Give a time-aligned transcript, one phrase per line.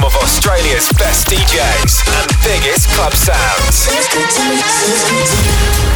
[0.00, 3.86] some of Australia's best DJs and biggest club sounds.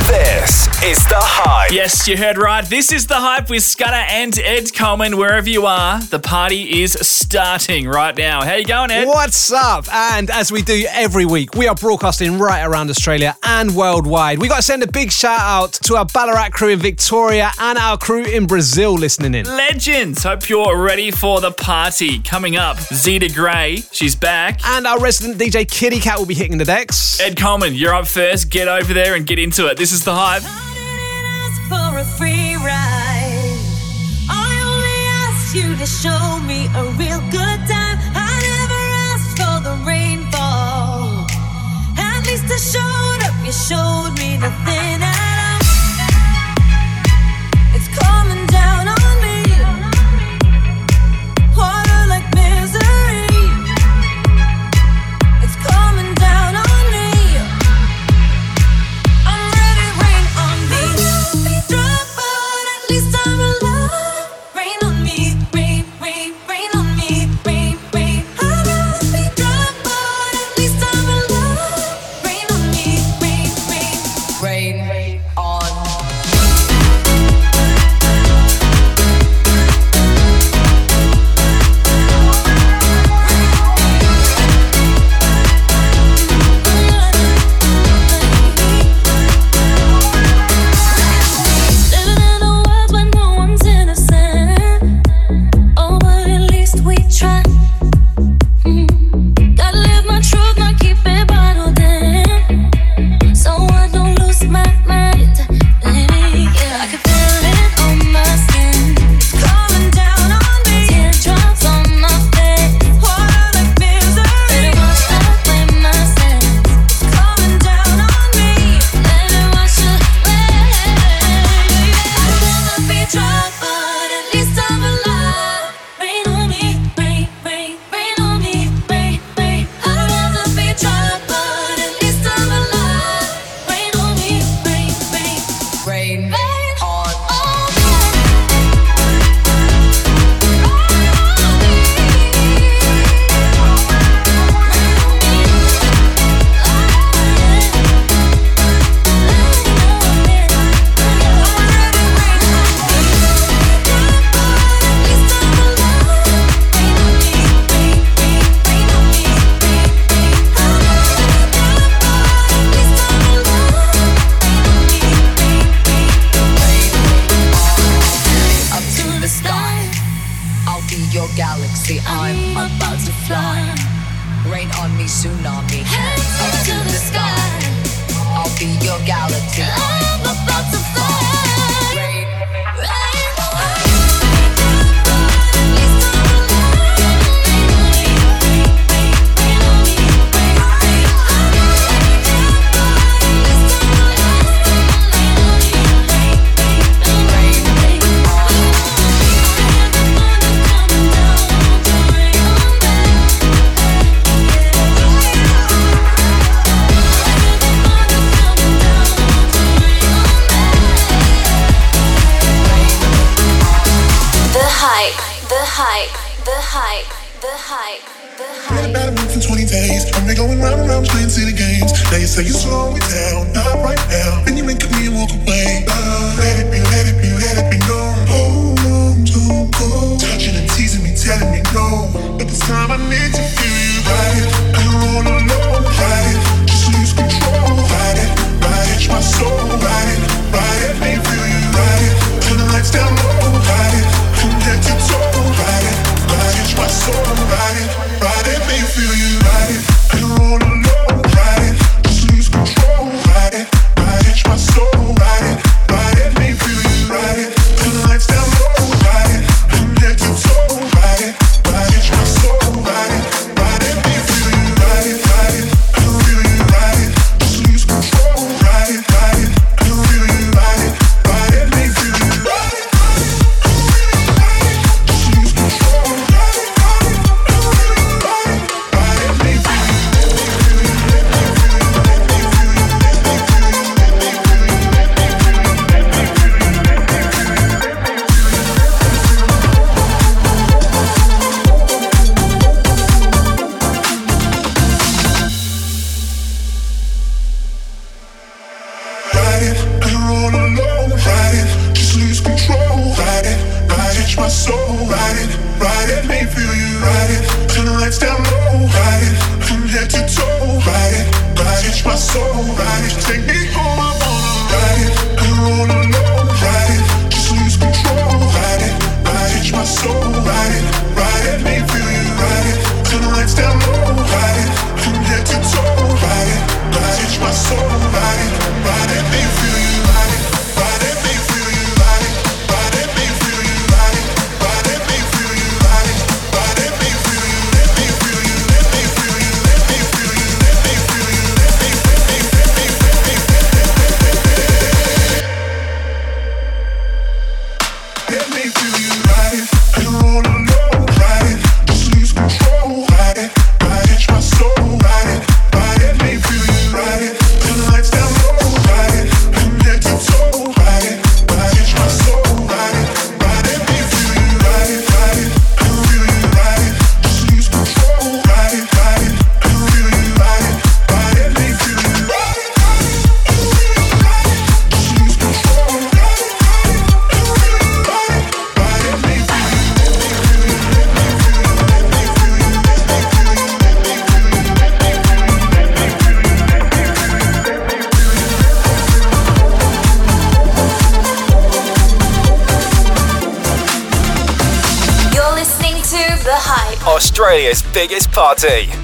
[0.07, 1.73] This is The Hype.
[1.73, 2.63] Yes, you heard right.
[2.65, 5.17] This is The Hype with Scudder and Ed Coleman.
[5.17, 8.45] Wherever you are, the party is starting right now.
[8.45, 9.07] How you going, Ed?
[9.07, 9.91] What's up?
[9.91, 14.39] And as we do every week, we are broadcasting right around Australia and worldwide.
[14.39, 17.79] We got to send a big shout out to our Ballarat crew in Victoria and
[17.79, 19.47] our crew in Brazil listening in.
[19.47, 22.19] Legends, hope you're ready for the party.
[22.19, 24.59] Coming up, Zeta Gray, She's back.
[24.67, 27.21] And our resident DJ Kitty Cat will be hitting the decks.
[27.21, 28.51] Ed Coleman, you're up first.
[28.51, 29.77] Get over there and get into it.
[29.77, 30.43] This is the hype.
[42.55, 44.94] You showed up, you showed me nothing.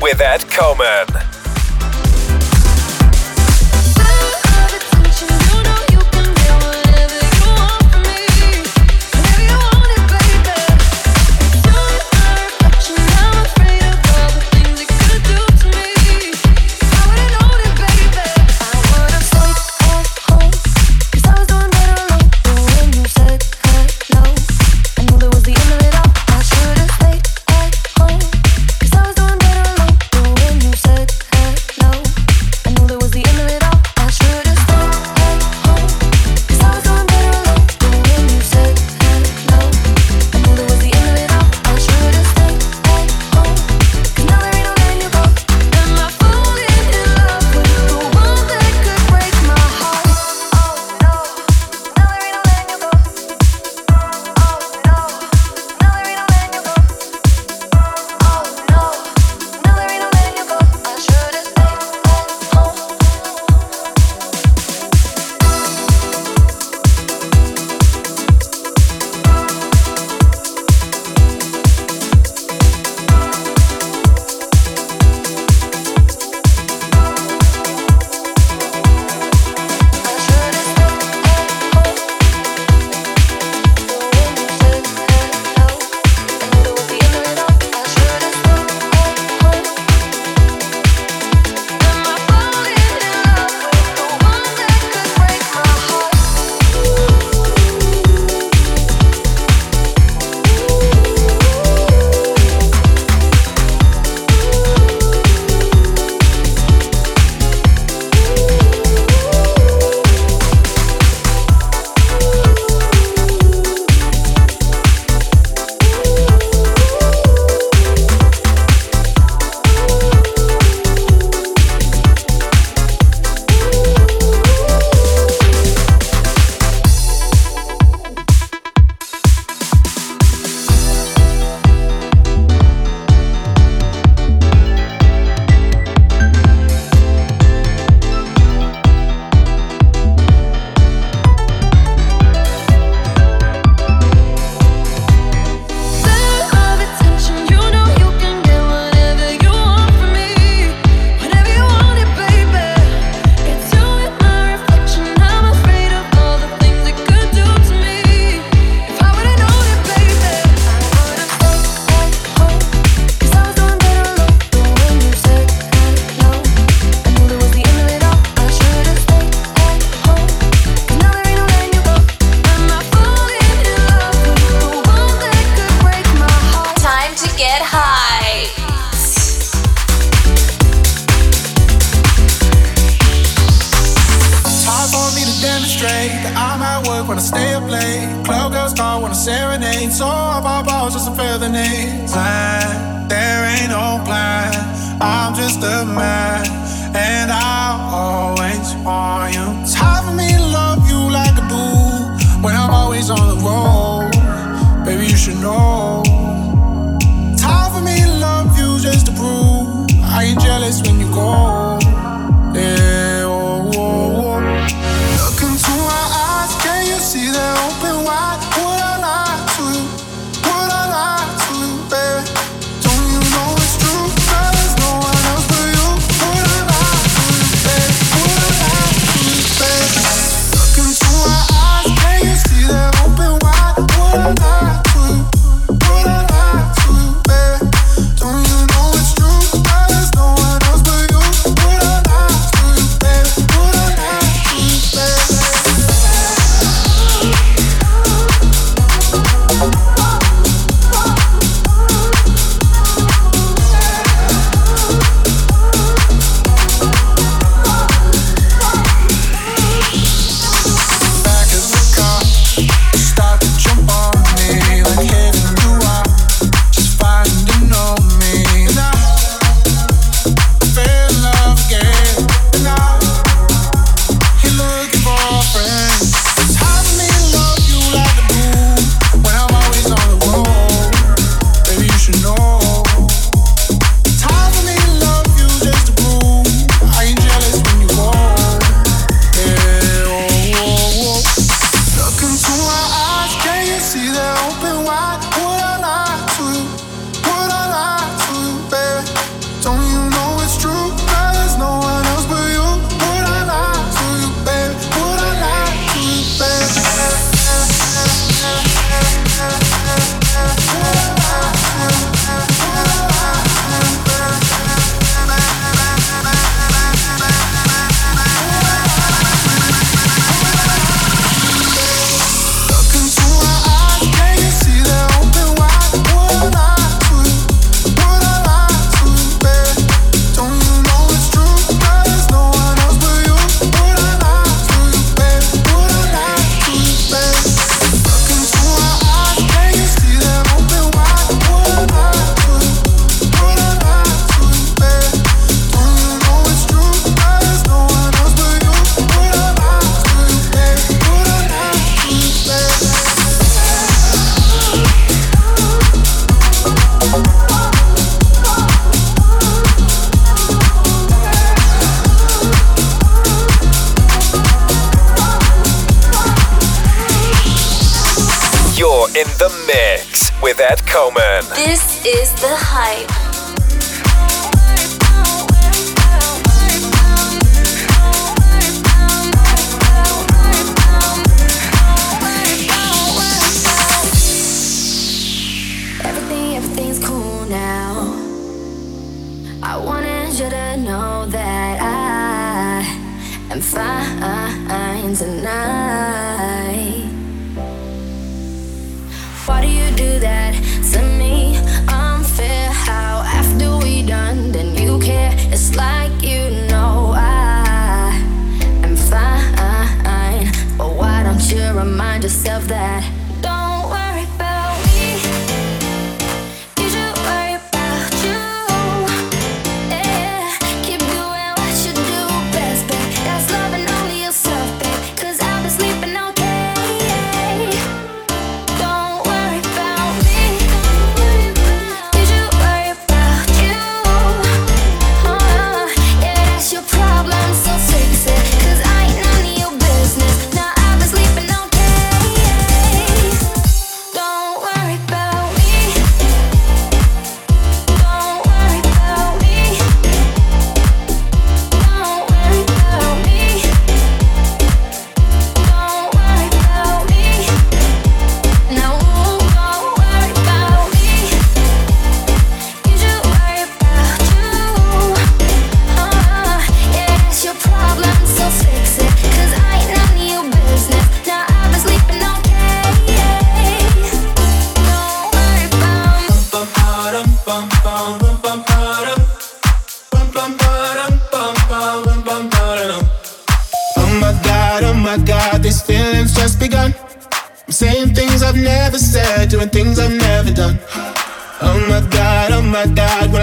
[0.00, 0.38] With their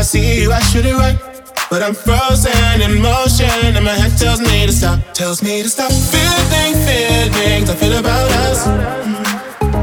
[0.08, 1.20] see you, I shoot it right.
[1.70, 5.70] But I'm frozen in motion, and my head tells me to stop, tells me to
[5.70, 5.92] stop.
[5.92, 8.64] Feeling feelings I feel about us.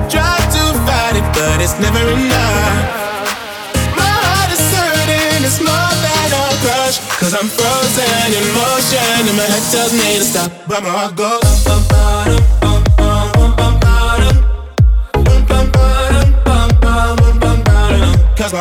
[0.09, 2.89] Try to fight it, but it's never enough.
[4.01, 6.97] My heart is hurting, it's more than a crush.
[7.21, 10.51] Cause I'm frozen in motion, and my head tells me to stop.
[10.67, 11.45] But my heart goes.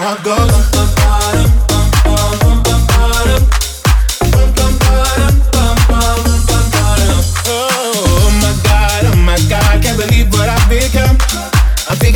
[0.03, 0.43] heart goes.
[0.43, 0.82] bum, bum,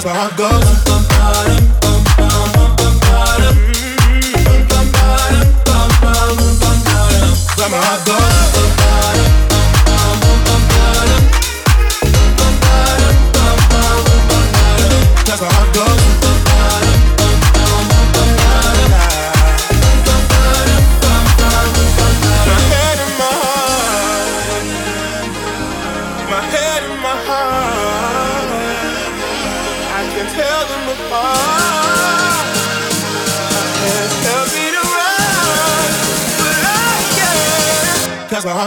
[0.00, 1.67] that's where I go.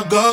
[0.10, 0.31] Go.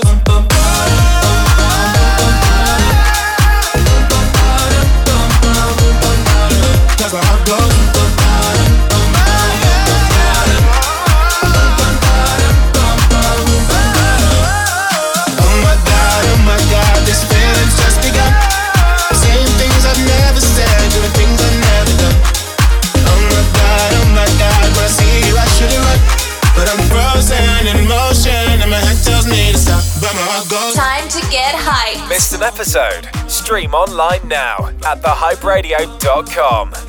[32.77, 33.09] Episode?
[33.31, 36.88] Stream online now at thehyperadio.com.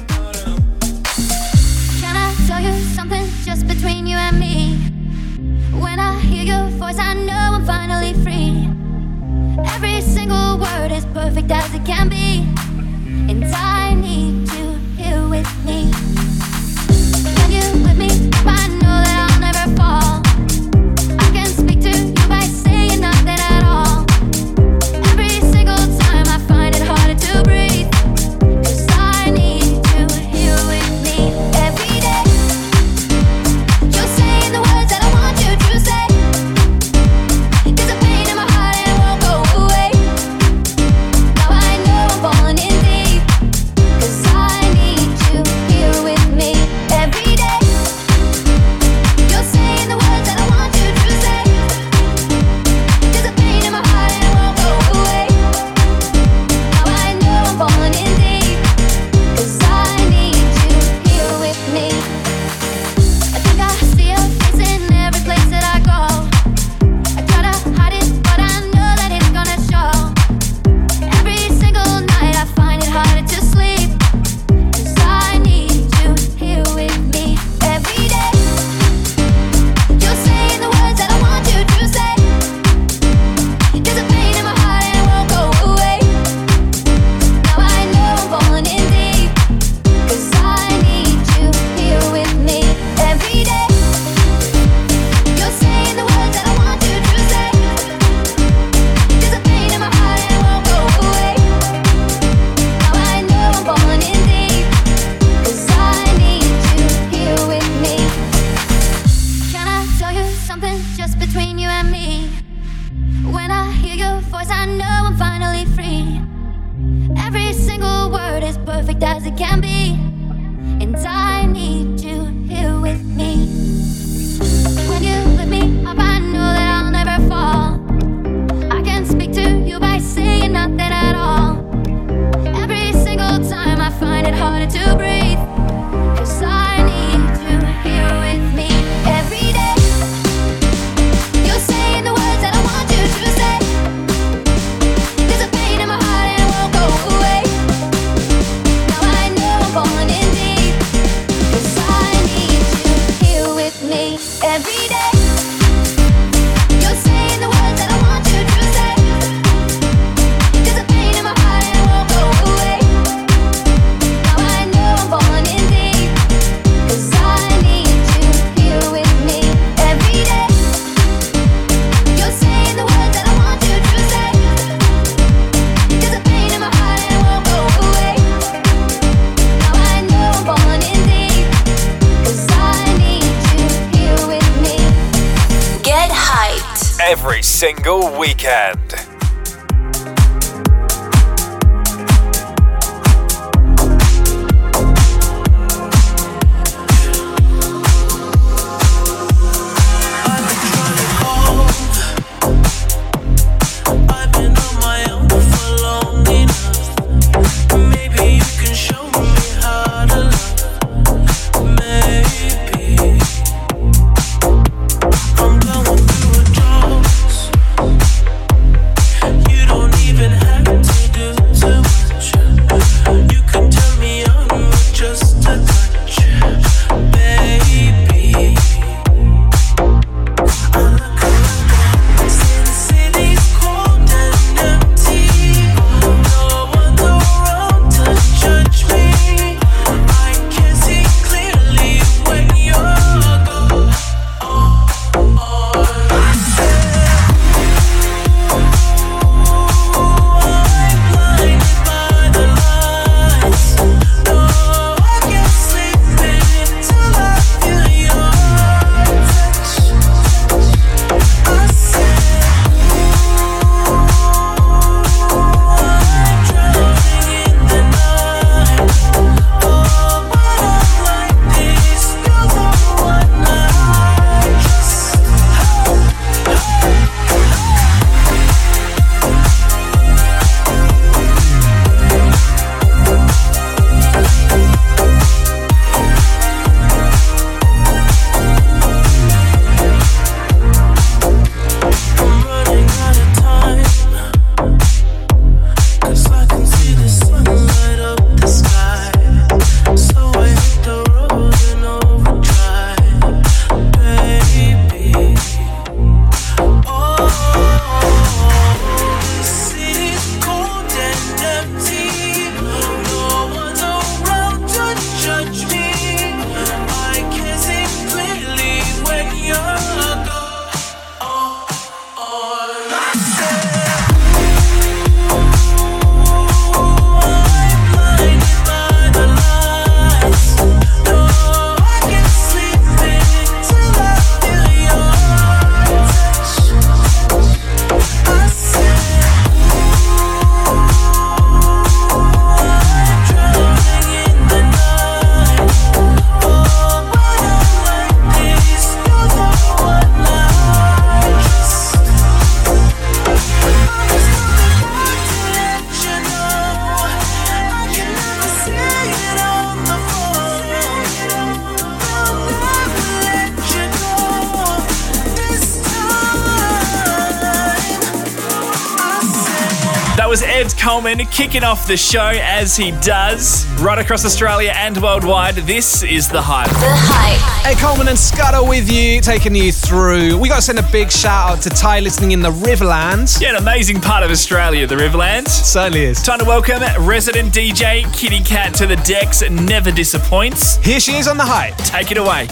[371.39, 375.55] kicking off the show as he does right across Australia and worldwide.
[375.55, 376.67] This is The Hype.
[376.67, 377.65] The Hype.
[377.65, 380.37] Ed Coleman and Scudder with you, taking you through.
[380.37, 383.39] We got to send a big shout out to Ty listening in the Riverlands.
[383.39, 385.47] Yeah, an amazing part of Australia, the Riverlands.
[385.47, 386.21] Certainly is.
[386.21, 389.41] Time to welcome resident DJ Kitty Cat to the decks.
[389.49, 390.75] Never disappoints.
[390.83, 391.77] Here she is on The Hype.
[391.77, 392.49] Take it away.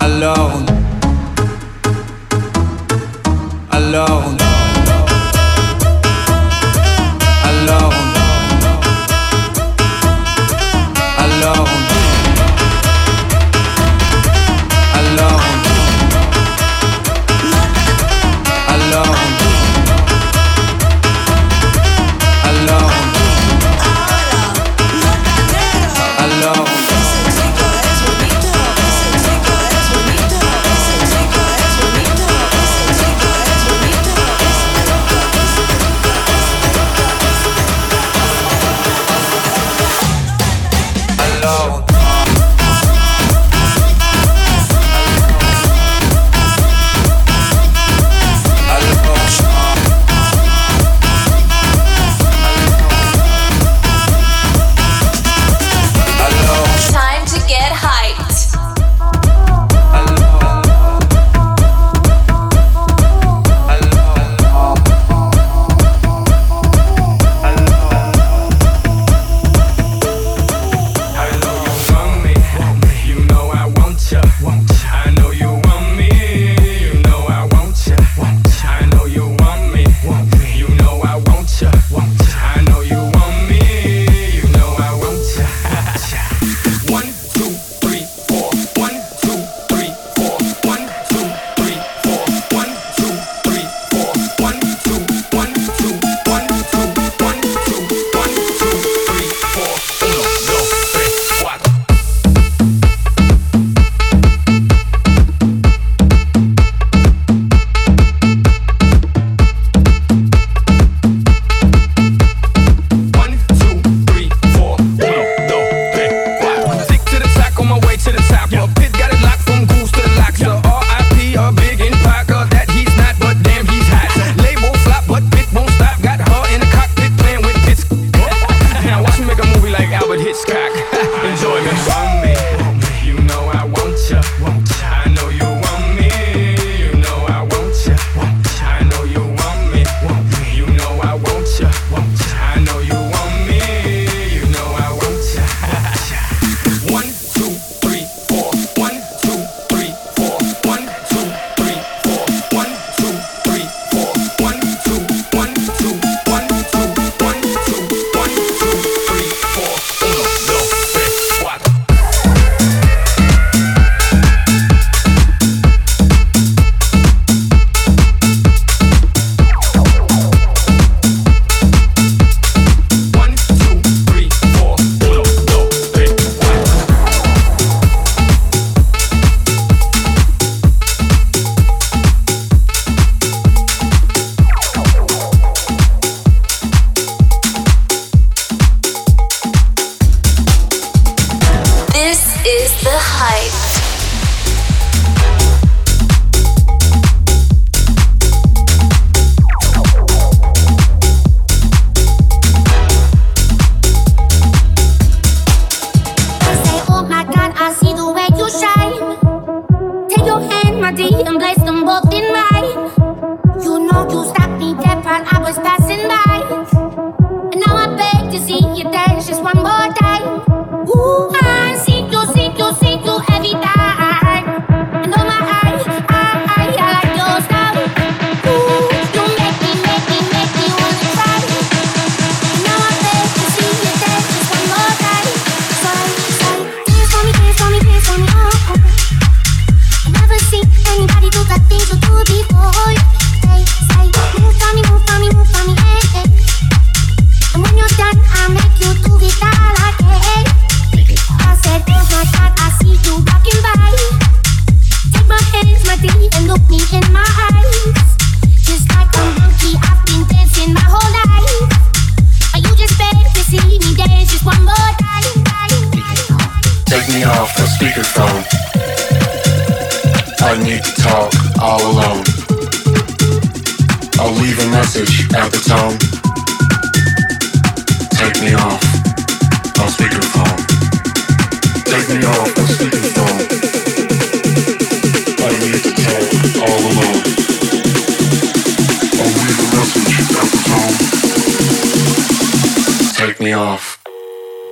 [0.00, 0.66] alone,
[3.72, 4.49] alone, alone,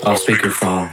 [0.04, 0.90] on speakerphone.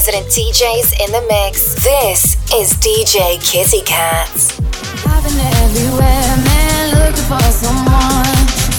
[0.00, 1.74] resident DJs in the mix.
[1.74, 4.30] This is DJ Kitty Cat.
[5.04, 8.24] I've been everywhere, man, looking for someone.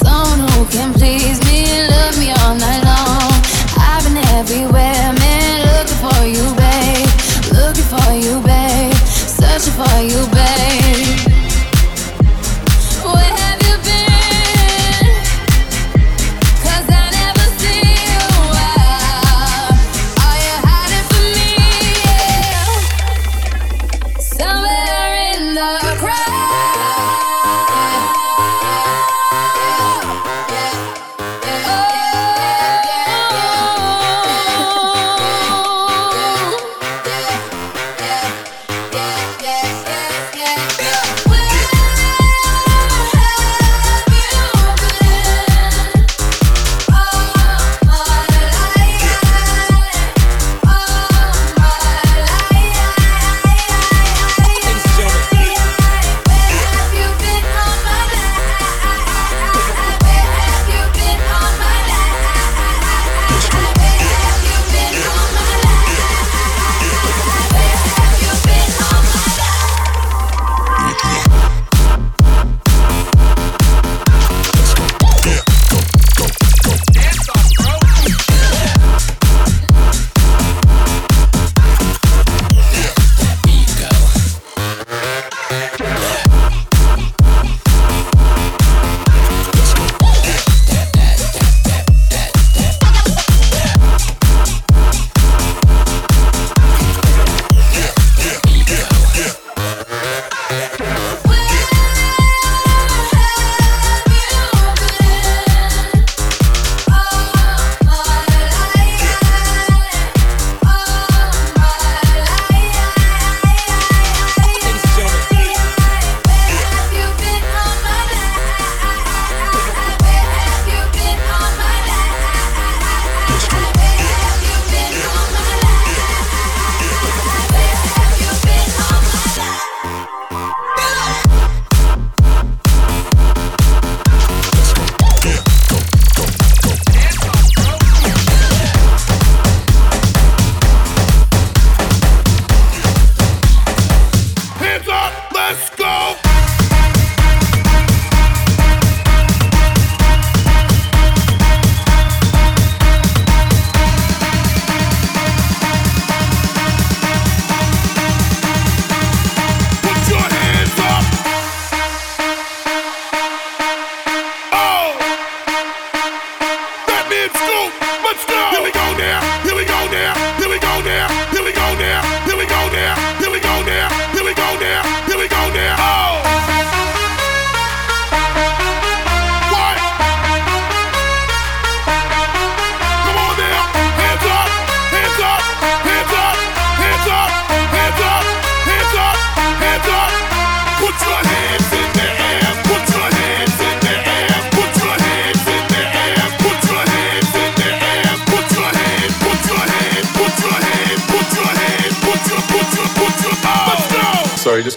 [0.01, 3.37] Someone who can please me, love me all night long.
[3.77, 7.09] I've been everywhere, man, looking for you, babe.
[7.53, 8.95] Looking for you, babe.
[9.05, 11.30] Searching for you, babe.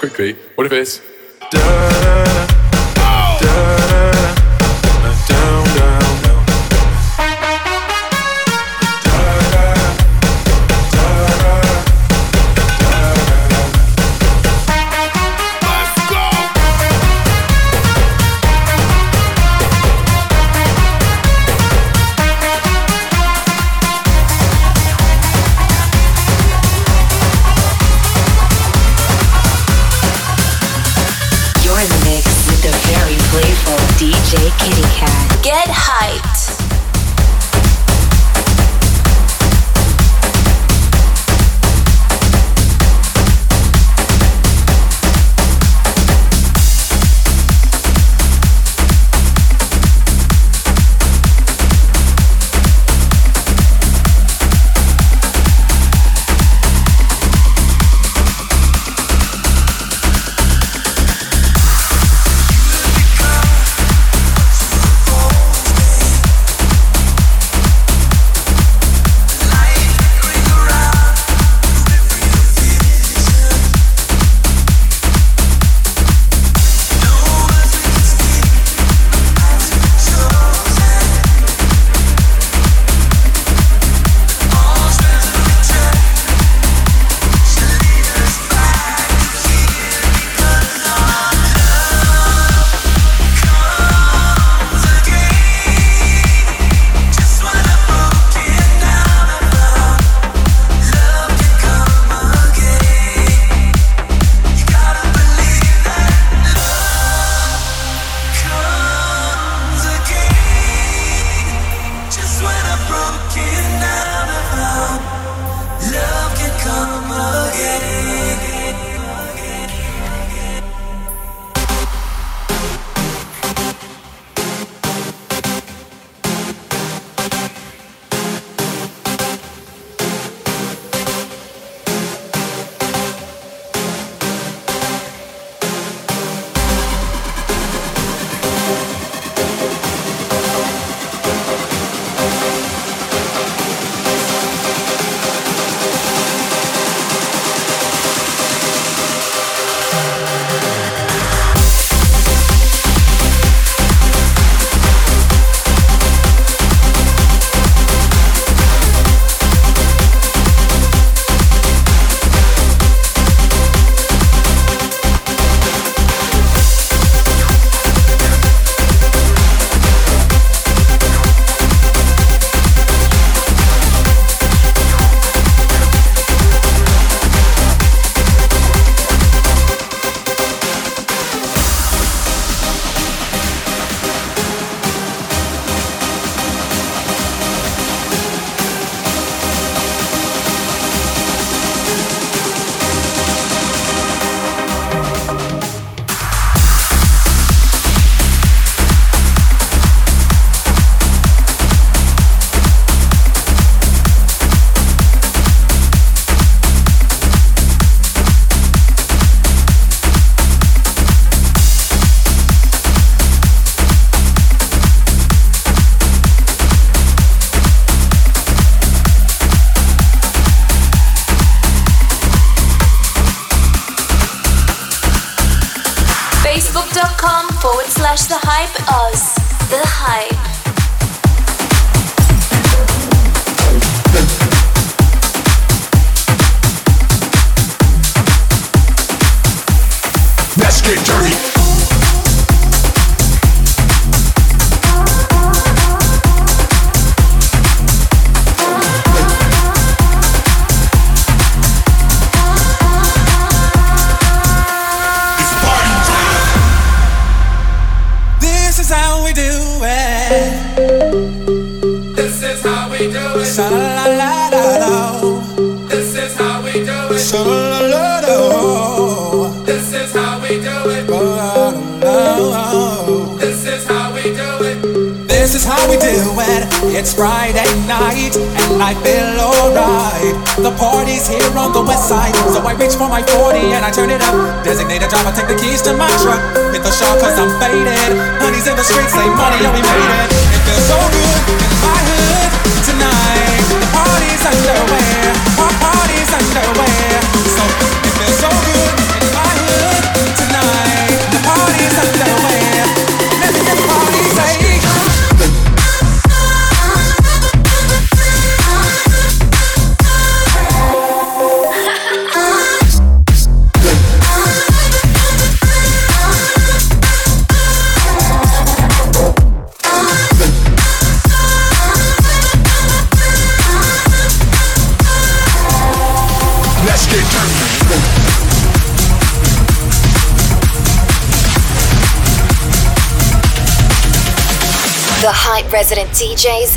[0.09, 0.35] quickly.
[0.55, 1.01] What if it's.
[1.51, 2.44] da, da, da.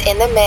[0.08, 0.47] in the mix.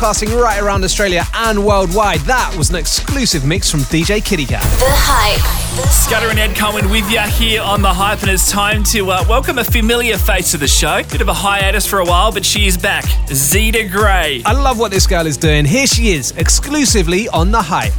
[0.00, 2.20] broadcasting right around Australia and worldwide.
[2.20, 4.62] That was an exclusive mix from DJ Kitty Cat.
[4.62, 5.90] The Hype.
[5.90, 9.24] Scudder and Ed Cohen with you here on The Hype, and it's time to uh,
[9.28, 11.02] welcome a familiar face to the show.
[11.10, 13.04] Bit of a hiatus for a while, but she is back.
[13.28, 14.42] Zeta Gray.
[14.46, 15.66] I love what this girl is doing.
[15.66, 17.92] Here she is, exclusively on The Hype.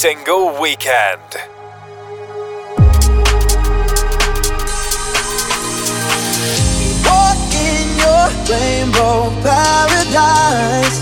[0.00, 1.18] single weekend.
[7.04, 10.98] Walk in your rainbow paradise.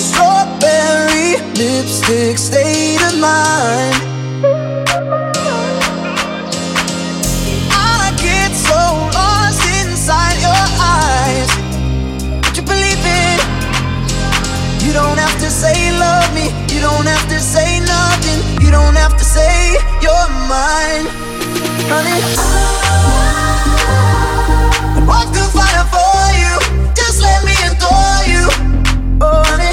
[0.00, 4.09] Strawberry lipstick state of mind.
[16.80, 18.40] You don't have to say nothing.
[18.64, 21.04] You don't have to say you're mine,
[21.92, 22.20] honey.
[24.96, 26.56] I walk through fire for you.
[26.94, 28.48] Just let me adore you,
[29.20, 29.69] oh, honey.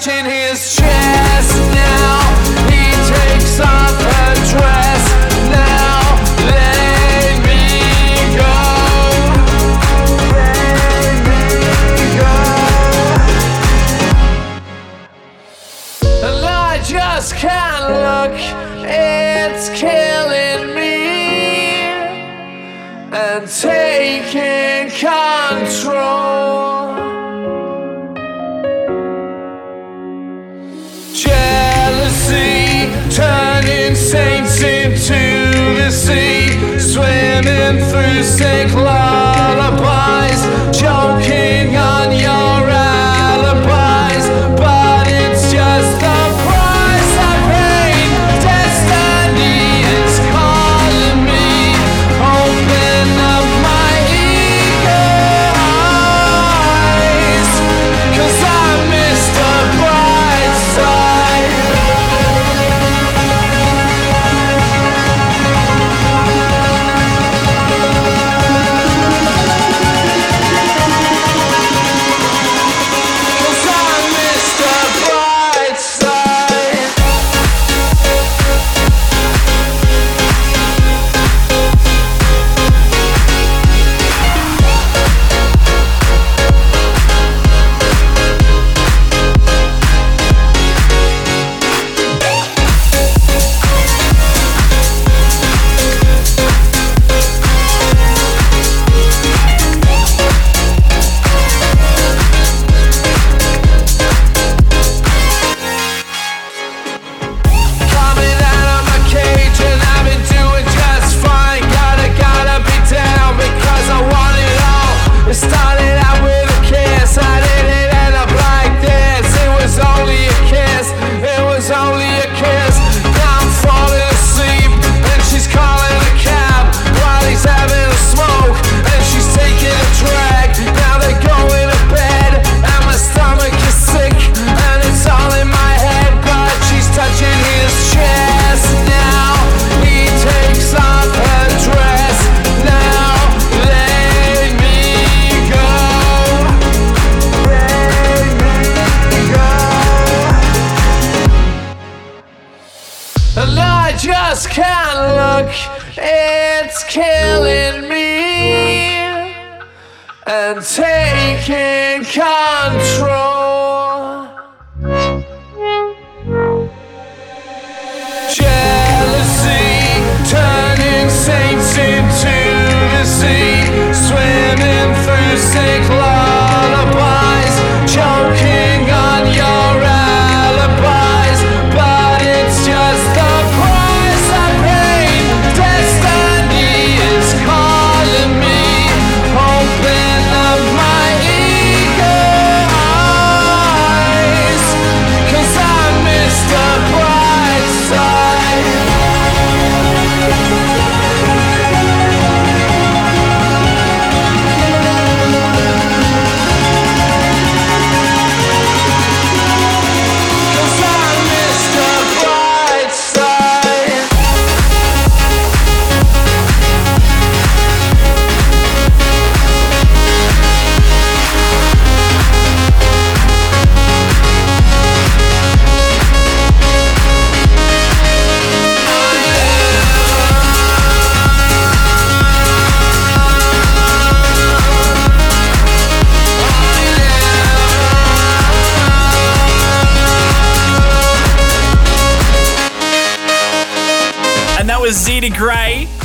[0.00, 0.37] She's touching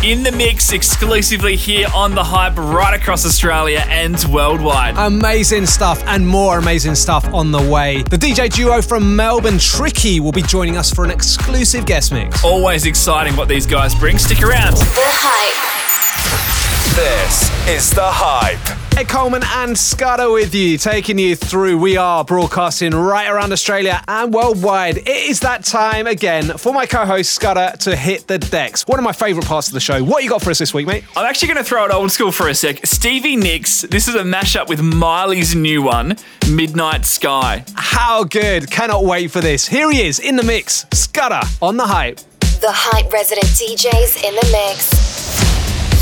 [0.03, 4.95] in the mix exclusively here on The Hype right across Australia and worldwide.
[4.97, 8.03] Amazing stuff and more amazing stuff on the way.
[8.03, 12.43] The DJ duo from Melbourne, TRIKKI, will be joining us for an exclusive guest mix.
[12.43, 14.17] Always exciting what these guys bring.
[14.17, 14.75] Stick around.
[14.75, 16.62] The Hype.
[16.95, 18.83] This is The Hype.
[18.95, 21.79] Ed Coleman and Scudder with you, taking you through.
[21.79, 24.97] We are broadcasting right around Australia and worldwide.
[24.97, 28.85] It is that time again for my co-host Scudder to hit the decks.
[28.85, 30.03] One of my favourite parts of the show.
[30.03, 31.03] What you got for us this week, mate?
[31.15, 32.85] I'm actually going to throw it old school for a sec.
[32.85, 36.15] Stevie Nicks, this is a mashup with Miley's new one,
[36.51, 37.65] Midnight Sky.
[37.73, 38.69] How good!
[38.69, 39.67] Cannot wait for this.
[39.67, 40.85] Here he is in the mix.
[40.93, 42.17] Scudder on the hype.
[42.61, 45.12] The Hype resident DJs in the mix.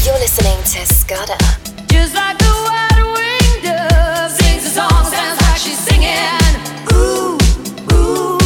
[0.04, 1.38] You're listening to Scudder.
[1.88, 6.18] Just like the white winged dove sings a song, sounds like she's singing.
[6.92, 7.38] Ooh,
[7.94, 8.40] ooh,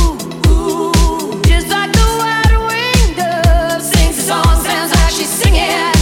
[0.50, 1.42] ooh.
[1.44, 5.95] Just like the white winged dove sings a song, sounds like she's singing.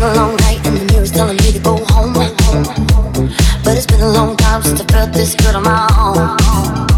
[0.00, 2.14] Been a long night and the mirror's telling me to go home.
[3.64, 6.89] But it's been a long time since I felt this good on my own.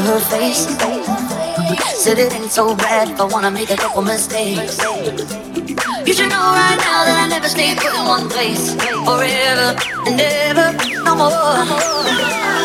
[0.00, 0.66] Of her face.
[2.02, 4.78] Said it ain't so bad if I wanna make a couple mistakes.
[6.06, 8.74] You should know right now that I never stay put in one place.
[9.08, 9.68] Forever
[10.06, 10.68] and ever,
[11.04, 12.59] no more.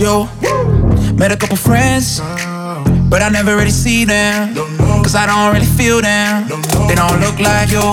[0.00, 0.28] You,
[1.14, 2.18] met a couple friends,
[3.08, 4.52] but I never really see them.
[5.04, 6.48] Cause I don't really feel them.
[6.88, 7.84] They don't look like you.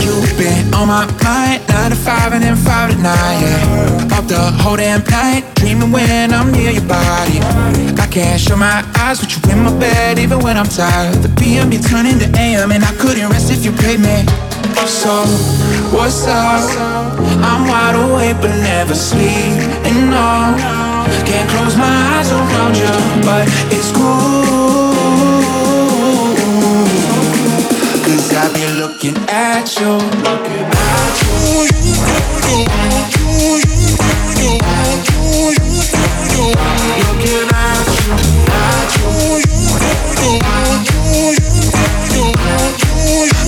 [0.00, 4.16] You've been on my mind, 9 to 5 and then 5 to 9, yeah.
[4.16, 7.38] Up the whole damn night, dreaming when I'm near your body.
[8.00, 11.16] I can't show my eyes with you in my bed, even when I'm tired.
[11.22, 14.24] The PM be turning to AM, and I couldn't rest if you paid me.
[14.86, 15.24] So,
[15.92, 16.64] what's up?
[17.44, 19.52] I'm wide awake but never sleep.
[19.84, 20.14] And
[21.22, 22.90] can't close my eyes around you,
[23.22, 24.94] but it's cool.
[28.04, 29.92] Cause I be looking at you,
[30.26, 31.34] looking at you.
[32.44, 33.64] Looking at you,
[34.84, 35.44] at you.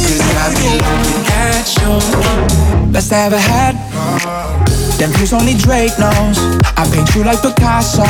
[0.07, 2.93] Cause I be looking at you.
[2.93, 4.56] Best I ever had.
[4.99, 6.41] Them views only Drake knows.
[6.73, 8.09] I paint you like Picasso.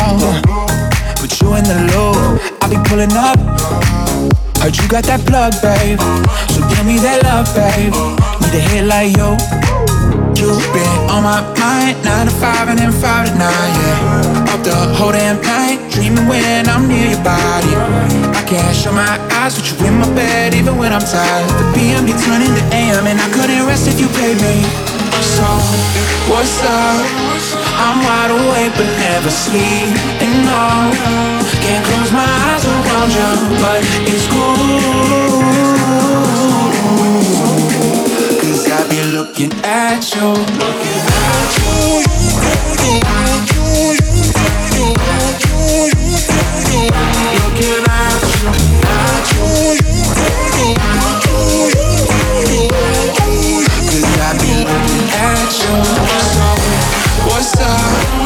[1.19, 2.39] Put you in the loop.
[2.63, 3.39] I be pulling up.
[4.63, 5.99] Heard you got that plug, babe.
[6.55, 7.91] So give me that love, babe.
[8.39, 9.35] Need a hit like you.
[10.39, 14.55] You've been on my mind, 9 to 5 and then 5 to 9, yeah.
[14.55, 17.75] Up the whole damn night, dreaming when I'm near your body.
[18.31, 21.51] I can't shut my eyes with you in my bed, even when I'm tired.
[21.51, 24.96] The PM be turning to AM, and I couldn't rest if you paid me.
[25.21, 25.47] So,
[26.31, 27.07] what's up?
[27.79, 29.89] I'm wide awake but never sleep.
[30.25, 30.91] And no,
[31.63, 33.31] can't close my eyes around you,
[33.63, 33.81] but
[34.11, 34.57] it's cool.
[38.41, 42.07] Cause I be looking at you, looking at you.
[42.77, 43.97] Looking at you,
[48.83, 49.27] at
[51.21, 51.26] you.
[57.57, 58.26] side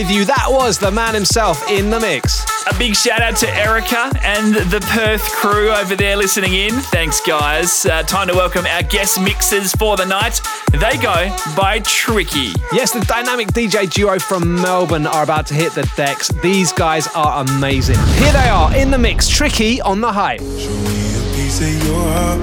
[0.00, 0.24] with you.
[0.24, 2.42] That was the man himself in the mix.
[2.70, 6.72] A big shout out to Erica and the Perth crew over there listening in.
[6.72, 7.84] Thanks, guys.
[7.84, 10.40] Uh, time to welcome our guest mixers for the night.
[10.72, 12.56] They go by TRIKKI.
[12.72, 16.28] Yes, the dynamic DJ duo from Melbourne are about to hit the decks.
[16.42, 17.98] These guys are amazing.
[18.14, 20.40] Here they are in the mix TRIKKI on the hype.
[20.40, 22.40] Show me a piece of your heart,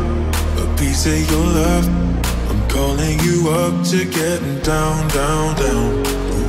[0.60, 1.88] a piece of your love.
[2.52, 4.06] I'm calling you up to
[4.64, 6.07] down, down, down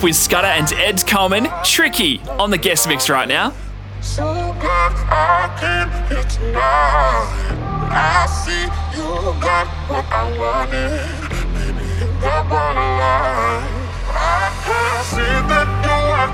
[0.00, 1.44] With Scudder and Ed Coleman.
[1.44, 3.52] TRIKKI on the guest mix right now.
[4.00, 7.28] So I came here tonight.
[7.92, 8.64] I see
[8.96, 10.96] you got what I wanted.
[11.54, 13.62] Maybe you got what I.
[14.08, 16.30] I see that you're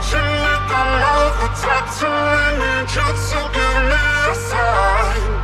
[2.94, 5.34] you to give me a sign.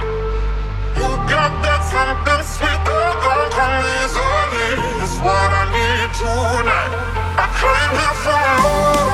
[0.97, 4.70] You got that something sweet that easily.
[5.03, 7.24] It's what I need tonight
[7.65, 9.14] crying out for more.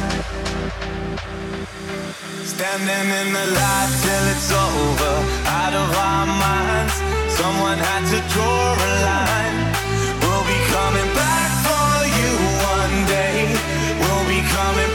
[2.71, 5.13] Standing in the light till it's over,
[5.59, 6.95] out of our minds.
[7.27, 9.59] Someone had to draw a line.
[10.23, 12.31] We'll be coming back for you
[12.71, 13.51] one day.
[13.99, 14.91] We'll be coming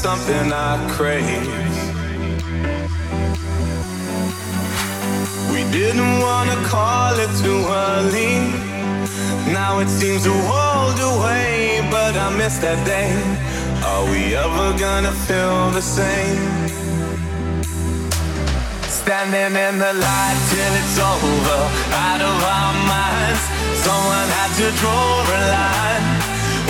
[0.00, 1.26] something I crave.
[5.52, 8.34] We didn't wanna call it too early.
[9.52, 13.12] Now it seems a world away, but I miss that day.
[13.90, 16.40] Are we ever gonna feel the same?
[19.00, 21.60] Standing in the light till it's over,
[22.08, 23.42] out of our minds.
[23.84, 26.06] Someone had to draw a line.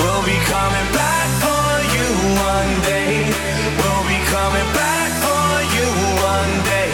[0.00, 1.39] We'll be coming back
[2.42, 3.28] one day.
[3.78, 5.88] We'll be coming back for you
[6.34, 6.92] one day.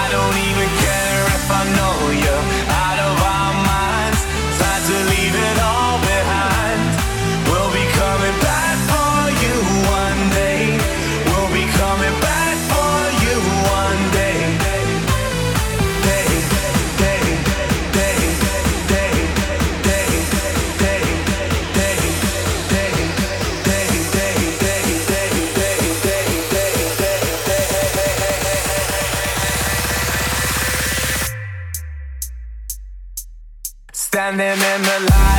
[0.00, 1.83] I don't even care if I know
[34.54, 35.33] In the light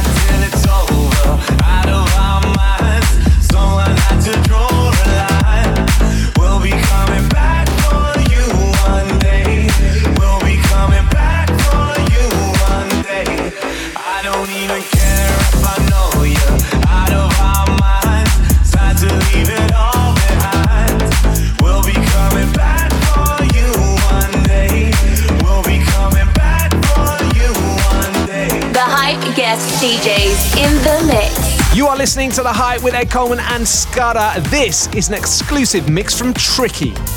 [31.75, 34.39] You are listening to The Hype with Ed Coleman and Scudder.
[34.49, 37.14] This is an exclusive mix from TRIKKI.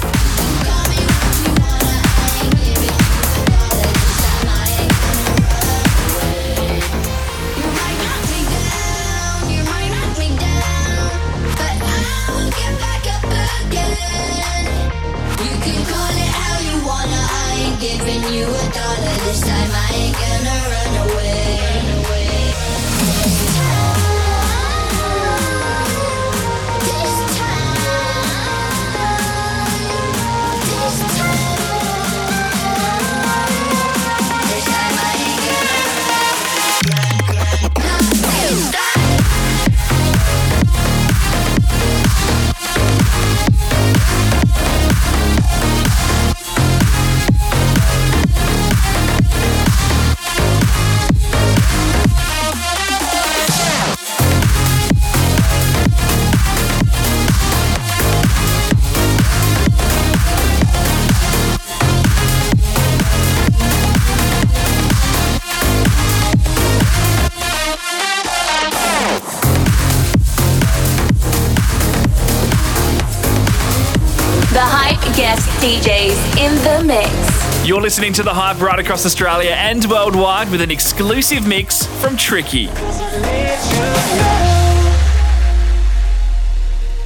[77.89, 82.69] Listening to The Hype right across Australia and worldwide with an exclusive mix from TRIKKI.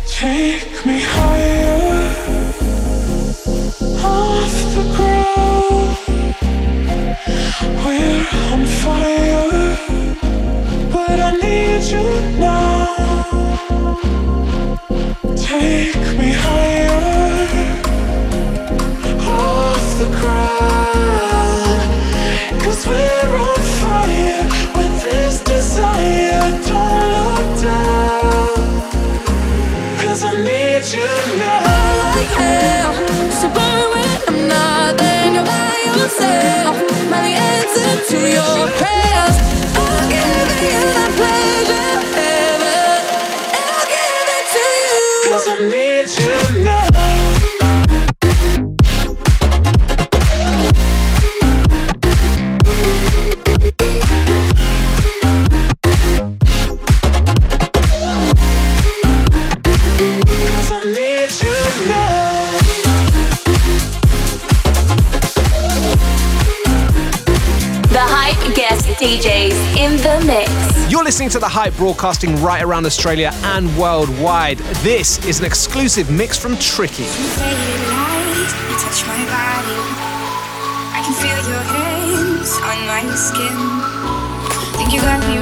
[0.09, 2.09] Take me higher
[4.03, 5.97] off the ground.
[7.85, 9.77] We're on fire,
[10.91, 12.03] but I need you
[12.41, 12.97] now.
[15.37, 17.22] Take me higher
[22.65, 24.45] Cause we're on fire
[24.77, 26.51] with this desire.
[26.67, 28.57] Don't look down.
[30.03, 31.63] Cause I need you now.
[34.49, 35.33] Not there.
[35.35, 35.71] You're by.
[37.03, 39.37] Am I answer to your prayers?
[39.77, 41.12] I'll give you
[71.23, 74.59] listening to The Hype broadcasting right around Australia and worldwide.
[74.83, 77.07] This is an exclusive mix from TRIKKI.
[85.33, 85.42] You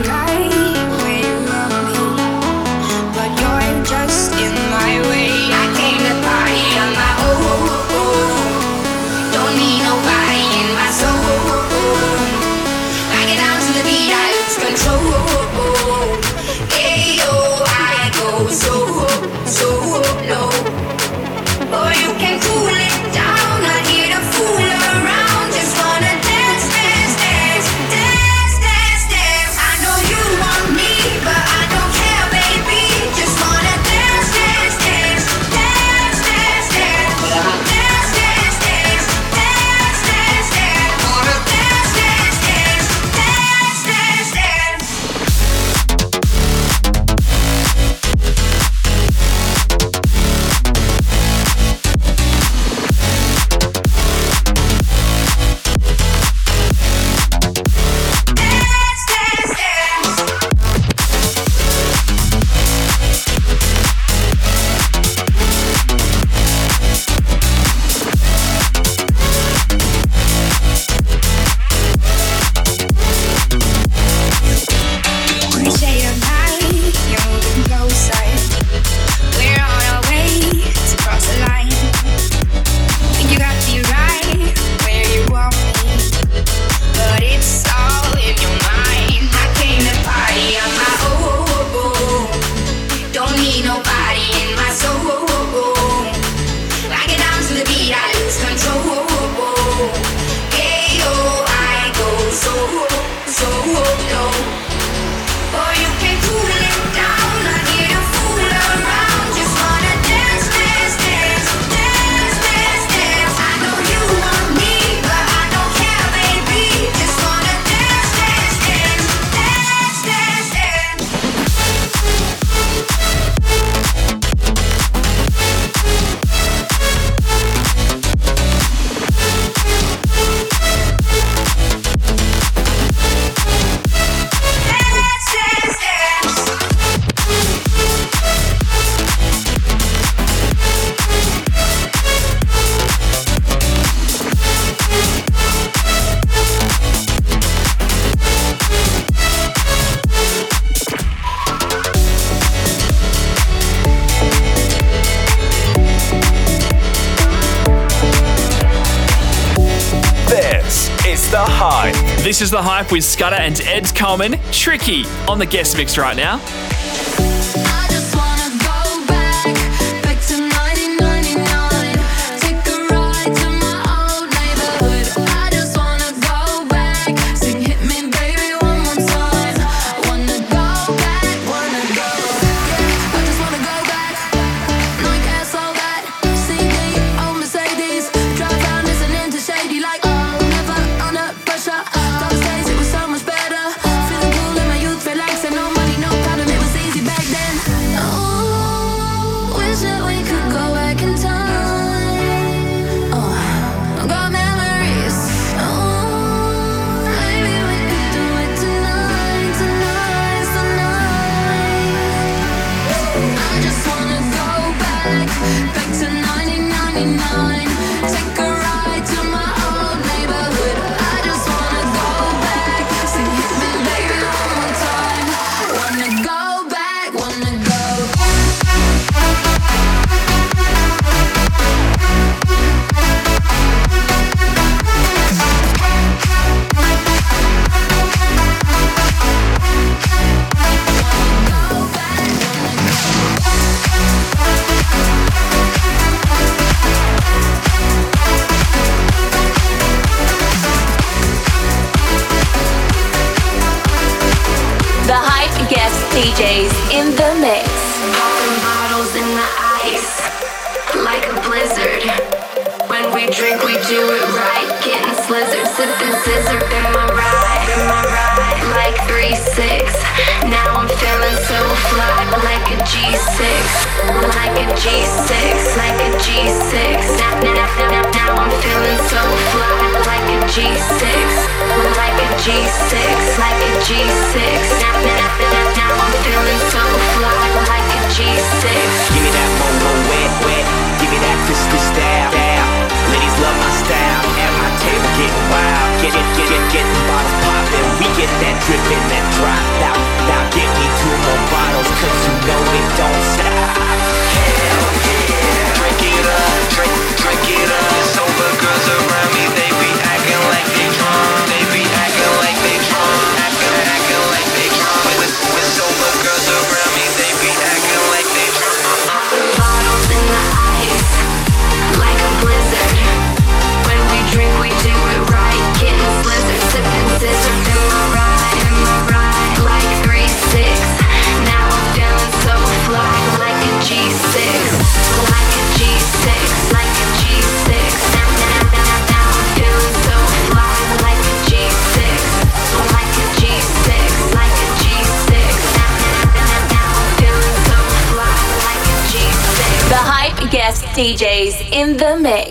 [162.89, 166.41] With Scudder and Ed Coleman, TRIKKI, on the guest mix right now.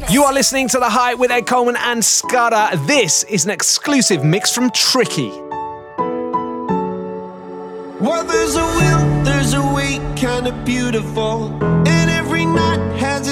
[0.10, 2.76] You are listening to The Hype with Ed Coleman and Scudder.
[2.88, 5.30] This is an exclusive mix from TRIKKI.
[8.02, 11.54] Well, there's a will, there's a way, kind of beautiful.
[11.88, 13.28] And every night has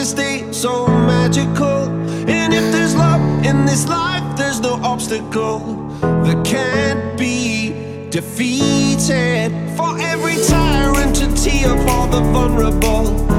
[0.51, 1.89] so magical.
[2.29, 5.59] And if there's love in this life, there's no obstacle
[5.99, 9.49] that can't be defeated.
[9.75, 13.36] For every tyrant to tear the vulnerable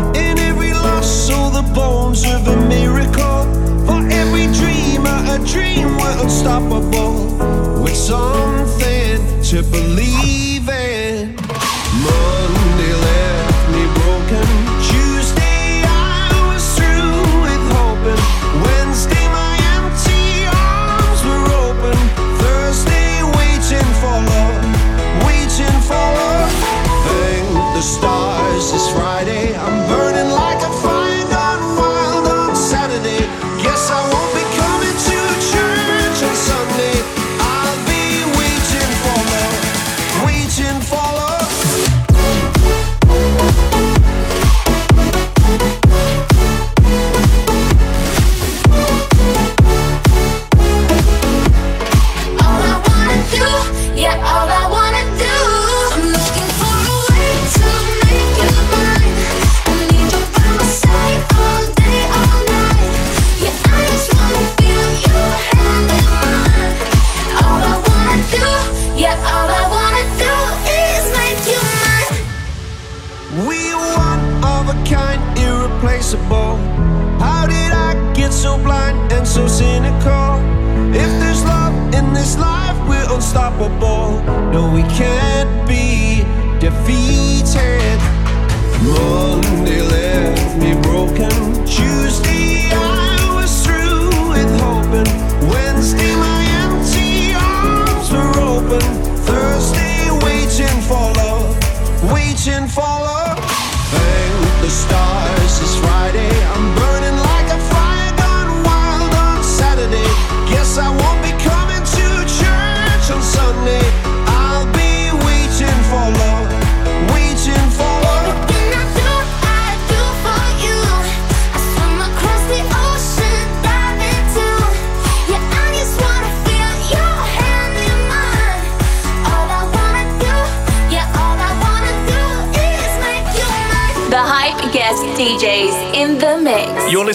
[1.31, 3.45] all the bones of a miracle.
[3.87, 7.37] For every dreamer, a dream were unstoppable.
[7.83, 10.98] With something to believe in.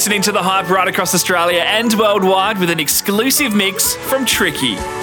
[0.04, 5.03] listening to The Hype right across Australia and worldwide with an exclusive mix from TRIKKI.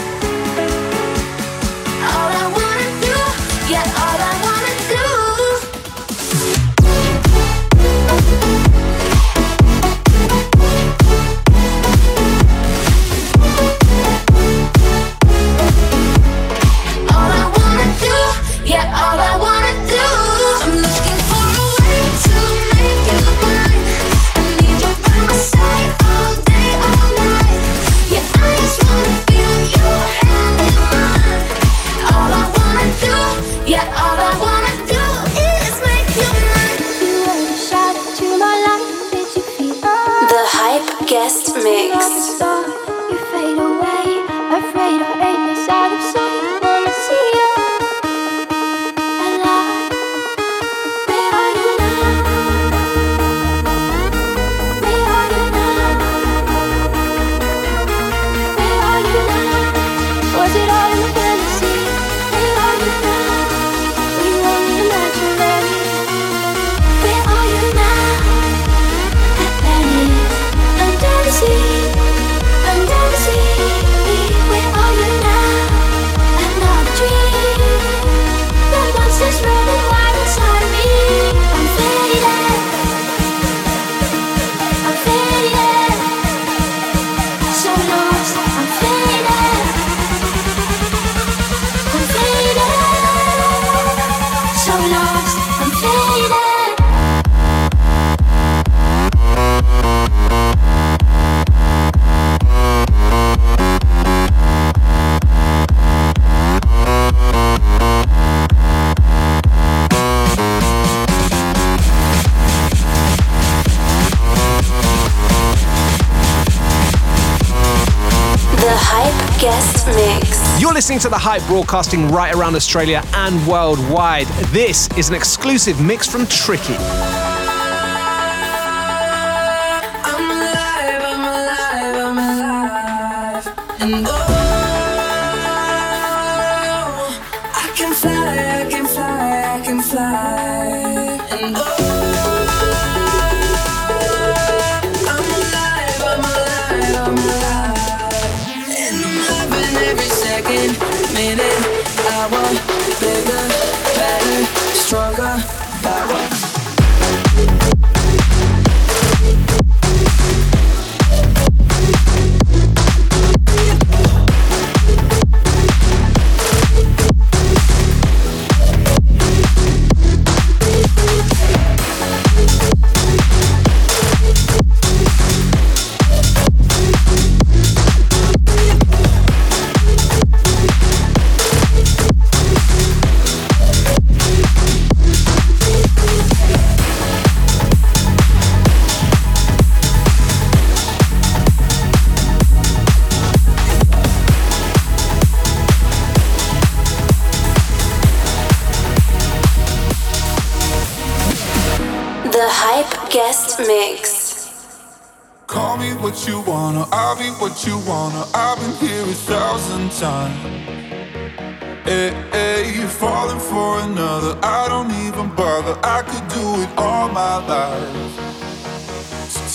[120.91, 124.27] listening to The Hype broadcasting right around Australia and worldwide.
[124.47, 127.00] This is an exclusive mix from TRIKKI.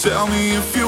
[0.06, 0.85] Tell me if you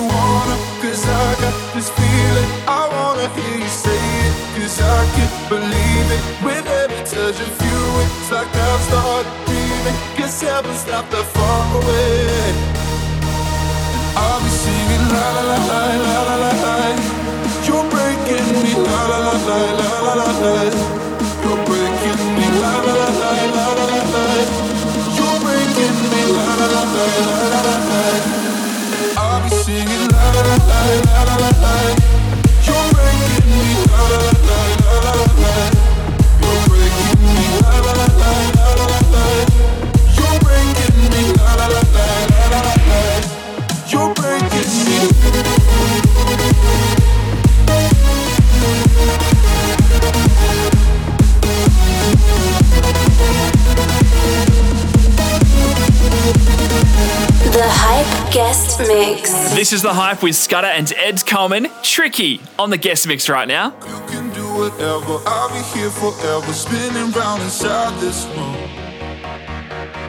[59.57, 61.65] This is the hype with Scudder and Ed Coleman.
[61.81, 63.73] TRIKKI on the guest mix right now.
[63.87, 65.17] You can do whatever.
[65.25, 68.53] I'll be here forever, spinning round inside this room.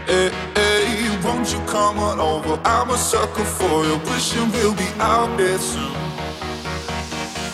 [0.04, 2.60] Hey, hey, won't you come on over?
[2.62, 5.96] I'm a sucker for you, wishing we'll be out there soon.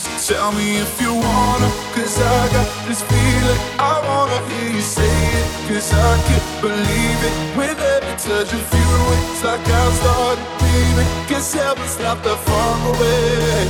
[0.03, 3.61] So tell me if you wanna, cause I got this feeling.
[3.79, 7.57] I wanna hear you say it, cause I can't believe it.
[7.57, 8.91] With every touch of you,
[9.31, 11.11] it's like I started breathing.
[11.31, 13.69] Cause heaven's not that far away.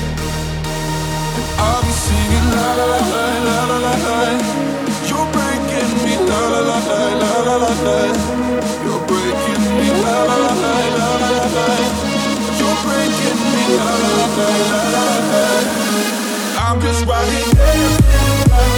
[1.37, 3.01] And I'll be singing la la la
[3.47, 4.19] la la la la.
[5.09, 6.79] You're breaking me la la la
[7.21, 7.99] la la la la.
[8.85, 11.69] You're breaking me la la la la la la la.
[12.61, 15.45] You're breaking me la la la la la la.
[16.65, 18.74] I'm just riding dancing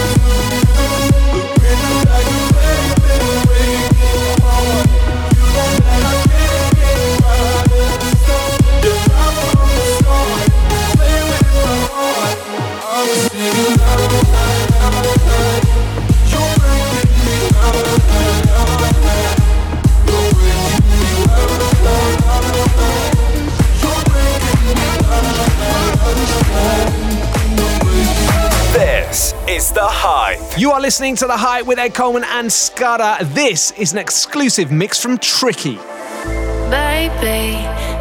[30.57, 33.23] You are listening to The Hype with Ed Coleman and Scudder.
[33.25, 35.77] This is an exclusive mix from TRIKKI.
[36.71, 37.63] Baby,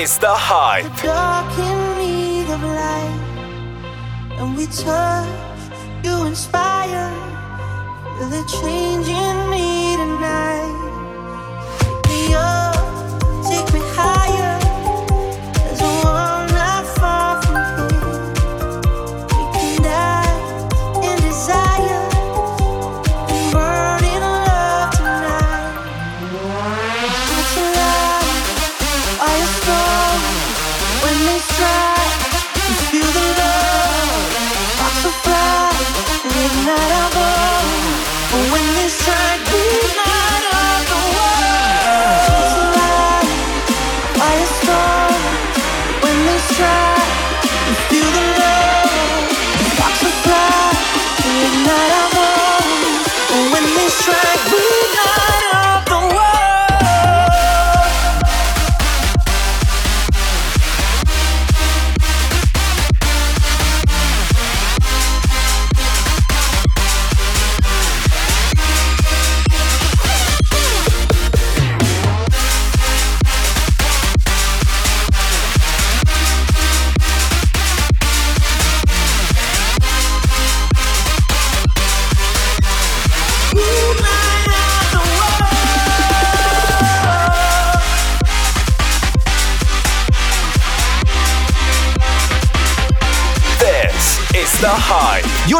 [0.00, 0.86] is The Hype.
[1.02, 3.20] dark in need of light,
[4.38, 5.28] and we touch,
[6.02, 7.12] you inspire.
[8.16, 10.76] Feel it changing me tonight.
[11.80, 12.69] Take me up,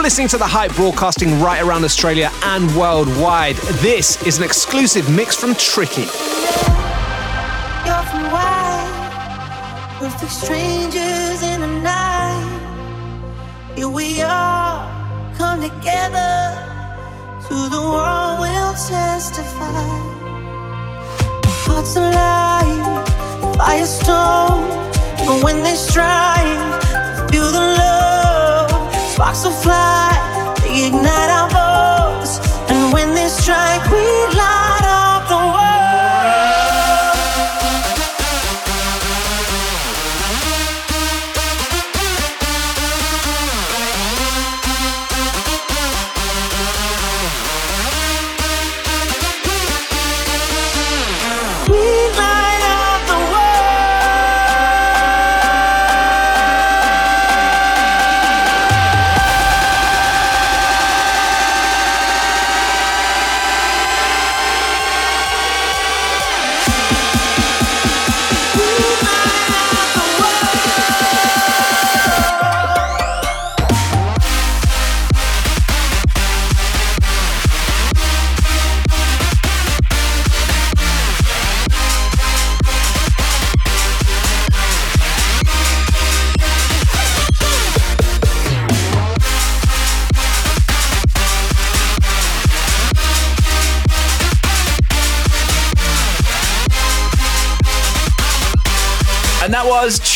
[0.01, 3.57] You're listening to The Hype broadcasting right around Australia and worldwide.
[3.85, 6.07] This is an exclusive mix from TRIKKI.
[10.01, 12.49] You're from strangers in the night.
[13.77, 16.57] Here we are, come together.
[17.49, 19.85] To the world we'll testify.
[21.69, 23.07] Hearts alive,
[23.59, 24.65] firestone.
[25.27, 26.81] But when they strike,
[27.31, 27.90] feel the love.
[29.21, 32.41] Sparks will fly, they ignite our bones.
[32.71, 34.01] And when they strike, we
[34.35, 34.70] light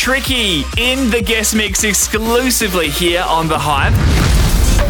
[0.05, 3.91] TRIKKI in the guest mix exclusively here on The Hype.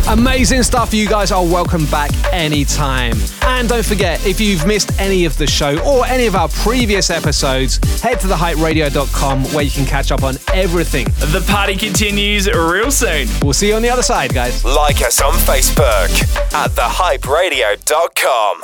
[0.10, 0.94] Amazing stuff.
[0.94, 3.14] You guys are welcome back anytime.
[3.44, 7.10] And don't forget, if you've missed any of the show or any of our previous
[7.10, 11.06] episodes, head to thehyperadio.com where you can catch up on everything.
[11.06, 13.30] The party continues real soon.
[13.42, 14.66] We'll see you on the other side, guys.
[14.66, 16.12] Like us on Facebook
[16.54, 18.64] at thehyperadio.com.